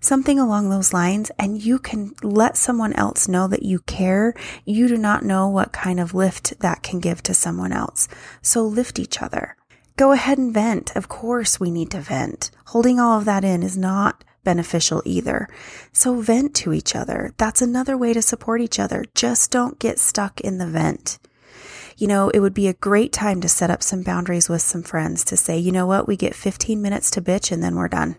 Something 0.00 0.38
along 0.38 0.70
those 0.70 0.92
lines, 0.92 1.30
and 1.38 1.62
you 1.62 1.78
can 1.78 2.14
let 2.22 2.56
someone 2.56 2.92
else 2.94 3.28
know 3.28 3.48
that 3.48 3.62
you 3.62 3.80
care. 3.80 4.34
You 4.64 4.88
do 4.88 4.96
not 4.96 5.24
know 5.24 5.48
what 5.48 5.72
kind 5.72 6.00
of 6.00 6.14
lift 6.14 6.58
that 6.60 6.82
can 6.82 7.00
give 7.00 7.22
to 7.24 7.34
someone 7.34 7.72
else. 7.72 8.08
So 8.40 8.64
lift 8.64 8.98
each 8.98 9.20
other. 9.20 9.56
Go 9.96 10.12
ahead 10.12 10.38
and 10.38 10.54
vent. 10.54 10.94
Of 10.96 11.08
course, 11.08 11.60
we 11.60 11.70
need 11.70 11.90
to 11.90 12.00
vent. 12.00 12.50
Holding 12.66 13.00
all 13.00 13.18
of 13.18 13.24
that 13.24 13.44
in 13.44 13.62
is 13.62 13.76
not 13.76 14.24
beneficial 14.44 15.02
either. 15.04 15.48
So 15.92 16.20
vent 16.20 16.54
to 16.56 16.72
each 16.72 16.94
other. 16.94 17.34
That's 17.36 17.60
another 17.60 17.98
way 17.98 18.12
to 18.12 18.22
support 18.22 18.60
each 18.60 18.78
other. 18.78 19.04
Just 19.14 19.50
don't 19.50 19.78
get 19.78 19.98
stuck 19.98 20.40
in 20.40 20.58
the 20.58 20.66
vent 20.66 21.18
you 21.98 22.06
know, 22.06 22.30
it 22.30 22.38
would 22.38 22.54
be 22.54 22.68
a 22.68 22.74
great 22.74 23.12
time 23.12 23.40
to 23.40 23.48
set 23.48 23.70
up 23.70 23.82
some 23.82 24.02
boundaries 24.02 24.48
with 24.48 24.62
some 24.62 24.84
friends 24.84 25.24
to 25.24 25.36
say, 25.36 25.58
you 25.58 25.72
know 25.72 25.84
what, 25.84 26.06
we 26.06 26.16
get 26.16 26.34
15 26.34 26.80
minutes 26.80 27.10
to 27.10 27.20
bitch 27.20 27.50
and 27.50 27.62
then 27.62 27.74
we're 27.74 27.88
done. 27.88 28.16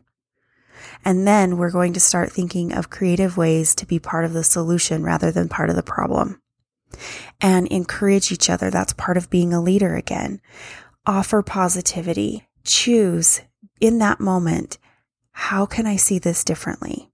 And 1.05 1.25
then 1.25 1.57
we're 1.57 1.71
going 1.71 1.93
to 1.93 2.00
start 2.00 2.29
thinking 2.29 2.74
of 2.74 2.89
creative 2.89 3.38
ways 3.38 3.74
to 3.75 3.86
be 3.86 3.98
part 3.98 4.25
of 4.25 4.33
the 4.33 4.43
solution 4.43 5.01
rather 5.01 5.31
than 5.31 5.48
part 5.48 5.69
of 5.69 5.77
the 5.77 5.83
problem. 5.83 6.41
And 7.39 7.67
encourage 7.67 8.33
each 8.33 8.50
other. 8.50 8.69
That's 8.69 8.93
part 8.93 9.15
of 9.15 9.29
being 9.29 9.53
a 9.53 9.62
leader 9.62 9.95
again. 9.95 10.41
Offer 11.05 11.41
positivity. 11.41 12.48
Choose 12.65 13.41
in 13.79 14.00
that 14.00 14.19
moment, 14.19 14.77
how 15.31 15.65
can 15.65 15.88
I 15.88 15.95
see 15.95 16.19
this 16.19 16.43
differently? 16.43 17.09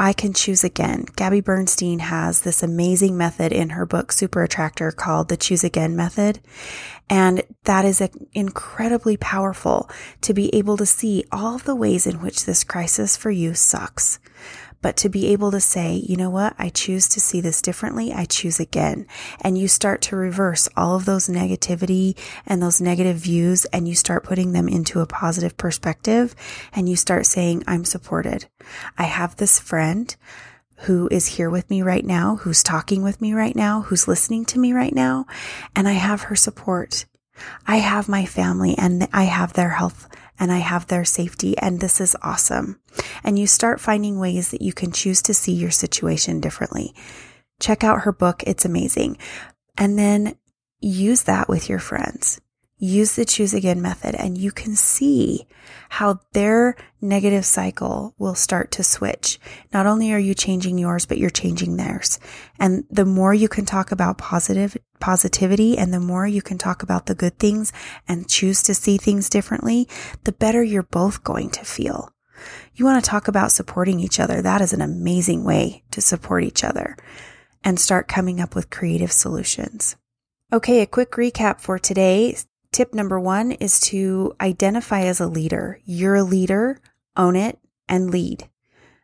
I 0.00 0.12
can 0.12 0.32
choose 0.32 0.62
again. 0.62 1.06
Gabby 1.16 1.40
Bernstein 1.40 1.98
has 1.98 2.42
this 2.42 2.62
amazing 2.62 3.18
method 3.18 3.52
in 3.52 3.70
her 3.70 3.84
book, 3.84 4.12
Super 4.12 4.44
Attractor, 4.44 4.92
called 4.92 5.28
the 5.28 5.36
Choose 5.36 5.64
Again 5.64 5.96
Method. 5.96 6.38
And 7.10 7.42
that 7.64 7.84
is 7.84 8.00
incredibly 8.32 9.16
powerful 9.16 9.90
to 10.20 10.32
be 10.32 10.54
able 10.54 10.76
to 10.76 10.86
see 10.86 11.24
all 11.32 11.58
the 11.58 11.74
ways 11.74 12.06
in 12.06 12.22
which 12.22 12.44
this 12.44 12.62
crisis 12.62 13.16
for 13.16 13.32
you 13.32 13.54
sucks 13.54 14.20
but 14.80 14.96
to 14.98 15.08
be 15.08 15.28
able 15.28 15.50
to 15.50 15.60
say, 15.60 15.94
you 15.94 16.16
know 16.16 16.30
what? 16.30 16.54
I 16.58 16.68
choose 16.68 17.08
to 17.08 17.20
see 17.20 17.40
this 17.40 17.60
differently. 17.60 18.12
I 18.12 18.24
choose 18.24 18.60
again. 18.60 19.06
And 19.40 19.58
you 19.58 19.68
start 19.68 20.02
to 20.02 20.16
reverse 20.16 20.68
all 20.76 20.96
of 20.96 21.04
those 21.04 21.28
negativity 21.28 22.16
and 22.46 22.62
those 22.62 22.80
negative 22.80 23.16
views 23.16 23.64
and 23.66 23.88
you 23.88 23.94
start 23.94 24.24
putting 24.24 24.52
them 24.52 24.68
into 24.68 25.00
a 25.00 25.06
positive 25.06 25.56
perspective 25.56 26.34
and 26.72 26.88
you 26.88 26.96
start 26.96 27.26
saying, 27.26 27.64
I'm 27.66 27.84
supported. 27.84 28.46
I 28.96 29.04
have 29.04 29.36
this 29.36 29.58
friend 29.58 30.14
who 30.82 31.08
is 31.10 31.26
here 31.26 31.50
with 31.50 31.68
me 31.70 31.82
right 31.82 32.04
now, 32.04 32.36
who's 32.36 32.62
talking 32.62 33.02
with 33.02 33.20
me 33.20 33.32
right 33.32 33.56
now, 33.56 33.82
who's 33.82 34.06
listening 34.06 34.44
to 34.46 34.58
me 34.58 34.72
right 34.72 34.94
now, 34.94 35.26
and 35.74 35.88
I 35.88 35.92
have 35.92 36.22
her 36.22 36.36
support. 36.36 37.04
I 37.66 37.76
have 37.76 38.08
my 38.08 38.24
family 38.24 38.74
and 38.76 39.08
I 39.12 39.24
have 39.24 39.52
their 39.52 39.70
health 39.70 40.08
and 40.38 40.52
I 40.52 40.58
have 40.58 40.86
their 40.86 41.04
safety 41.04 41.56
and 41.58 41.80
this 41.80 42.00
is 42.00 42.16
awesome. 42.22 42.80
And 43.24 43.38
you 43.38 43.46
start 43.46 43.80
finding 43.80 44.18
ways 44.18 44.50
that 44.50 44.62
you 44.62 44.72
can 44.72 44.92
choose 44.92 45.22
to 45.22 45.34
see 45.34 45.52
your 45.52 45.70
situation 45.70 46.40
differently. 46.40 46.94
Check 47.60 47.84
out 47.84 48.02
her 48.02 48.12
book. 48.12 48.42
It's 48.46 48.64
amazing. 48.64 49.18
And 49.76 49.98
then 49.98 50.36
use 50.80 51.24
that 51.24 51.48
with 51.48 51.68
your 51.68 51.78
friends. 51.78 52.40
Use 52.78 53.16
the 53.16 53.24
choose 53.24 53.52
again 53.52 53.82
method 53.82 54.14
and 54.14 54.38
you 54.38 54.52
can 54.52 54.74
see 54.76 55.46
how 55.88 56.20
their 56.32 56.76
negative 57.00 57.44
cycle 57.44 58.14
will 58.18 58.34
start 58.34 58.70
to 58.70 58.82
switch. 58.82 59.38
Not 59.72 59.86
only 59.86 60.12
are 60.12 60.18
you 60.18 60.34
changing 60.34 60.78
yours, 60.78 61.04
but 61.04 61.18
you're 61.18 61.30
changing 61.30 61.76
theirs. 61.76 62.20
And 62.58 62.84
the 62.90 63.04
more 63.04 63.34
you 63.34 63.48
can 63.48 63.66
talk 63.66 63.90
about 63.90 64.18
positive 64.18 64.76
positivity 65.00 65.76
and 65.76 65.92
the 65.92 66.00
more 66.00 66.26
you 66.26 66.42
can 66.42 66.58
talk 66.58 66.82
about 66.82 67.06
the 67.06 67.14
good 67.14 67.38
things 67.38 67.72
and 68.06 68.28
choose 68.28 68.62
to 68.64 68.74
see 68.74 68.96
things 68.96 69.28
differently, 69.28 69.88
the 70.24 70.32
better 70.32 70.62
you're 70.62 70.82
both 70.82 71.24
going 71.24 71.50
to 71.50 71.64
feel. 71.64 72.12
You 72.74 72.84
want 72.84 73.02
to 73.02 73.10
talk 73.10 73.26
about 73.26 73.50
supporting 73.50 73.98
each 73.98 74.20
other. 74.20 74.40
That 74.40 74.60
is 74.60 74.72
an 74.72 74.80
amazing 74.80 75.42
way 75.42 75.82
to 75.90 76.00
support 76.00 76.44
each 76.44 76.62
other 76.62 76.96
and 77.64 77.80
start 77.80 78.06
coming 78.06 78.40
up 78.40 78.54
with 78.54 78.70
creative 78.70 79.10
solutions. 79.10 79.96
Okay, 80.52 80.80
a 80.80 80.86
quick 80.86 81.12
recap 81.12 81.60
for 81.60 81.78
today. 81.78 82.36
Tip 82.72 82.94
number 82.94 83.18
one 83.18 83.52
is 83.52 83.80
to 83.80 84.34
identify 84.40 85.02
as 85.02 85.20
a 85.20 85.26
leader. 85.26 85.80
You're 85.84 86.16
a 86.16 86.22
leader, 86.22 86.80
own 87.16 87.34
it, 87.34 87.58
and 87.88 88.10
lead. 88.10 88.48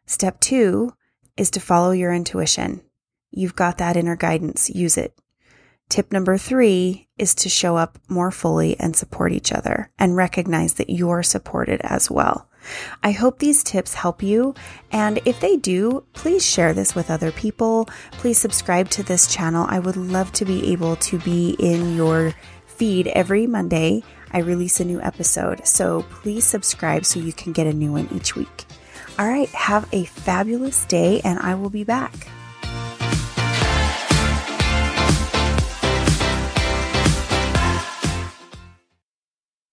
Step 0.06 0.38
two 0.40 0.92
is 1.36 1.50
to 1.50 1.60
follow 1.60 1.90
your 1.90 2.12
intuition. 2.12 2.82
You've 3.30 3.56
got 3.56 3.78
that 3.78 3.96
inner 3.96 4.16
guidance, 4.16 4.70
use 4.70 4.96
it. 4.96 5.18
Tip 5.88 6.12
number 6.12 6.38
three 6.38 7.08
is 7.18 7.34
to 7.36 7.48
show 7.48 7.76
up 7.76 7.98
more 8.08 8.30
fully 8.30 8.78
and 8.78 8.96
support 8.96 9.32
each 9.32 9.52
other 9.52 9.90
and 9.98 10.16
recognize 10.16 10.74
that 10.74 10.90
you're 10.90 11.22
supported 11.22 11.80
as 11.82 12.10
well. 12.10 12.48
I 13.02 13.12
hope 13.12 13.38
these 13.38 13.62
tips 13.62 13.94
help 13.94 14.22
you. 14.22 14.54
And 14.90 15.20
if 15.26 15.40
they 15.40 15.56
do, 15.56 16.04
please 16.14 16.44
share 16.44 16.72
this 16.72 16.94
with 16.94 17.10
other 17.10 17.30
people. 17.30 17.88
Please 18.12 18.38
subscribe 18.38 18.88
to 18.90 19.02
this 19.02 19.26
channel. 19.26 19.66
I 19.68 19.78
would 19.78 19.96
love 19.96 20.32
to 20.32 20.44
be 20.44 20.72
able 20.72 20.96
to 20.96 21.18
be 21.18 21.56
in 21.58 21.94
your 21.94 22.32
feed 22.76 23.06
every 23.08 23.46
Monday. 23.46 24.02
I 24.32 24.38
release 24.38 24.80
a 24.80 24.84
new 24.84 25.00
episode. 25.00 25.66
So 25.66 26.02
please 26.10 26.44
subscribe 26.44 27.04
so 27.04 27.20
you 27.20 27.32
can 27.32 27.52
get 27.52 27.66
a 27.66 27.72
new 27.72 27.92
one 27.92 28.08
each 28.12 28.34
week. 28.34 28.64
All 29.18 29.28
right, 29.28 29.48
have 29.50 29.88
a 29.92 30.04
fabulous 30.04 30.84
day, 30.86 31.20
and 31.24 31.38
I 31.38 31.54
will 31.54 31.70
be 31.70 31.84
back. 31.84 32.26